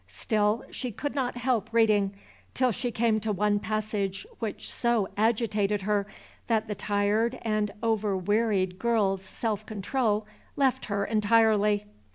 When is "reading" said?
1.71-2.15